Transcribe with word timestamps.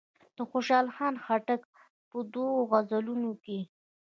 د 0.35 0.37
خوشحال 0.49 0.87
خان 0.95 1.15
خټک 1.25 1.61
په 2.09 2.17
دوو 2.33 2.67
غزلونو 2.71 3.31
کې. 3.43 3.59